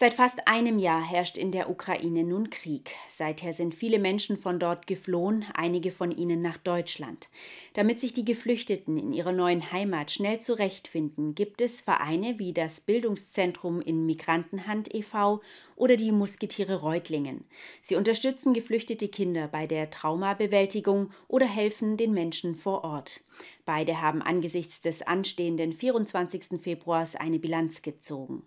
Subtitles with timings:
[0.00, 2.94] Seit fast einem Jahr herrscht in der Ukraine nun Krieg.
[3.10, 7.28] Seither sind viele Menschen von dort geflohen, einige von ihnen nach Deutschland.
[7.74, 12.80] Damit sich die Geflüchteten in ihrer neuen Heimat schnell zurechtfinden, gibt es Vereine wie das
[12.80, 15.40] Bildungszentrum in Migrantenhand e.V.
[15.74, 17.44] oder die Musketiere Reutlingen.
[17.82, 23.22] Sie unterstützen geflüchtete Kinder bei der Traumabewältigung oder helfen den Menschen vor Ort.
[23.64, 26.60] Beide haben angesichts des anstehenden 24.
[26.62, 28.44] Februars eine Bilanz gezogen.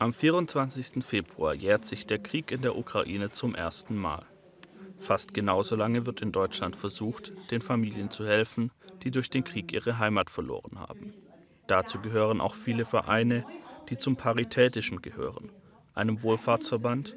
[0.00, 1.04] Am 24.
[1.04, 4.24] Februar jährt sich der Krieg in der Ukraine zum ersten Mal.
[5.00, 8.70] Fast genauso lange wird in Deutschland versucht, den Familien zu helfen,
[9.02, 11.14] die durch den Krieg ihre Heimat verloren haben.
[11.66, 13.44] Dazu gehören auch viele Vereine,
[13.88, 15.50] die zum Paritätischen gehören,
[15.94, 17.16] einem Wohlfahrtsverband,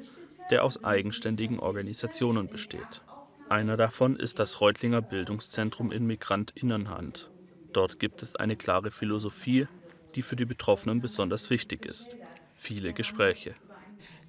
[0.50, 3.04] der aus eigenständigen Organisationen besteht.
[3.48, 7.30] Einer davon ist das Reutlinger Bildungszentrum in Migrantinnenhand.
[7.72, 9.68] Dort gibt es eine klare Philosophie,
[10.16, 12.16] die für die Betroffenen besonders wichtig ist
[12.62, 13.54] viele Gespräche.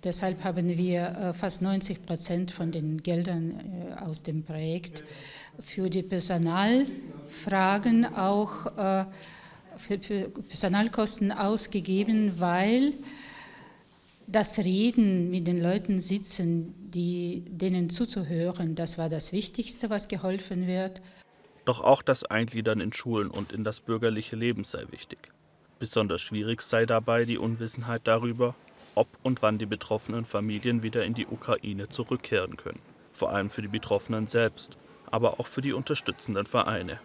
[0.04, 5.04] Deshalb haben wir äh, fast 90 Prozent von den Geldern äh, aus dem Projekt
[5.60, 9.06] für die Personalfragen auch äh,
[9.78, 12.94] für, Personalkosten ausgegeben, weil
[14.28, 20.68] das Reden mit den Leuten sitzen, die, denen zuzuhören, das war das Wichtigste, was geholfen
[20.68, 21.02] wird.
[21.66, 25.32] Doch auch das Eingliedern in Schulen und in das bürgerliche Leben sei wichtig.
[25.80, 28.56] Besonders schwierig sei dabei die Unwissenheit darüber,
[28.96, 32.80] ob und wann die betroffenen Familien wieder in die Ukraine zurückkehren können.
[33.12, 34.78] Vor allem für die Betroffenen selbst,
[35.12, 37.00] aber auch für die unterstützenden Vereine.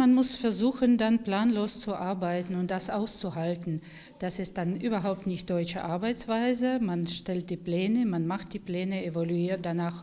[0.00, 3.82] Man muss versuchen, dann planlos zu arbeiten und das auszuhalten.
[4.18, 6.80] Das ist dann überhaupt nicht deutsche Arbeitsweise.
[6.80, 10.02] Man stellt die Pläne, man macht die Pläne, evaluiert danach,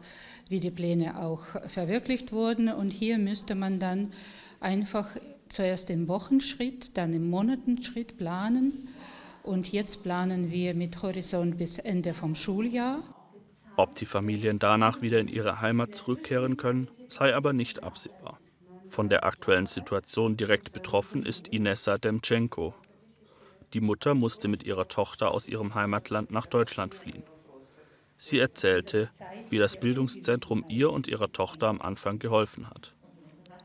[0.50, 2.70] wie die Pläne auch verwirklicht wurden.
[2.70, 4.12] Und hier müsste man dann
[4.60, 5.10] einfach
[5.50, 8.90] zuerst im Wochenschritt, dann im Monatenschritt planen.
[9.44, 13.00] Und jetzt planen wir mit Horizont bis Ende vom Schuljahr.
[13.78, 18.40] Ob die Familien danach wieder in ihre Heimat zurückkehren können, sei aber nicht absehbar.
[18.88, 22.74] Von der aktuellen Situation direkt betroffen ist Inessa Demtschenko.
[23.74, 27.24] Die Mutter musste mit ihrer Tochter aus ihrem Heimatland nach Deutschland fliehen.
[28.18, 29.10] Sie erzählte,
[29.50, 32.96] wie das Bildungszentrum ihr und ihrer Tochter am Anfang geholfen hat.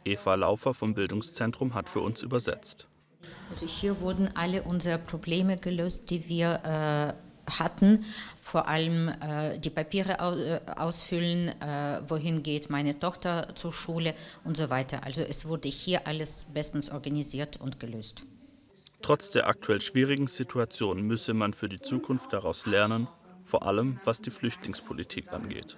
[0.04, 2.86] Eva Laufer vom Bildungszentrum hat für uns übersetzt.
[3.50, 8.04] Also hier wurden alle unsere Probleme gelöst, die wir äh, hatten.
[8.40, 14.14] Vor allem äh, die Papiere äh, ausfüllen, äh, wohin geht meine Tochter zur Schule
[14.44, 15.04] und so weiter.
[15.04, 18.24] Also es wurde hier alles bestens organisiert und gelöst.
[19.02, 23.08] Trotz der aktuell schwierigen Situation müsse man für die Zukunft daraus lernen,
[23.44, 25.76] vor allem was die Flüchtlingspolitik angeht.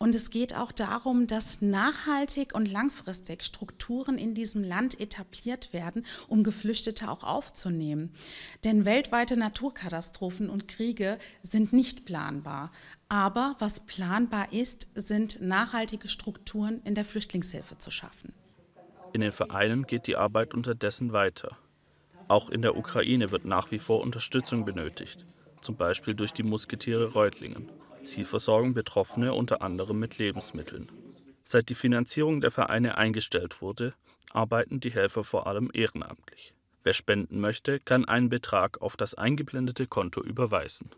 [0.00, 6.06] Und es geht auch darum, dass nachhaltig und langfristig Strukturen in diesem Land etabliert werden,
[6.28, 8.12] um Geflüchtete auch aufzunehmen.
[8.62, 12.70] Denn weltweite Naturkatastrophen und Kriege sind nicht planbar.
[13.08, 18.32] Aber was planbar ist, sind nachhaltige Strukturen in der Flüchtlingshilfe zu schaffen.
[19.12, 21.58] In den Vereinen geht die Arbeit unterdessen weiter.
[22.28, 25.24] Auch in der Ukraine wird nach wie vor Unterstützung benötigt,
[25.60, 27.68] zum Beispiel durch die Musketiere Reutlingen.
[28.02, 30.90] Sie versorgen Betroffene unter anderem mit Lebensmitteln.
[31.42, 33.94] Seit die Finanzierung der Vereine eingestellt wurde,
[34.32, 36.54] arbeiten die Helfer vor allem ehrenamtlich.
[36.84, 40.90] Wer spenden möchte, kann einen Betrag auf das eingeblendete Konto überweisen